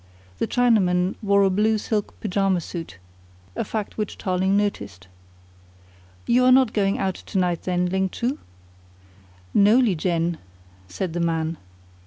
[0.39, 2.97] The Chinaman wore a blue silk pyjama suit
[3.55, 5.07] a fact which Tarling noticed.
[6.25, 8.39] "You are not going out to night then, Ling Chu?"
[9.53, 10.39] "No, Lieh Jen,"
[10.87, 11.57] said the man.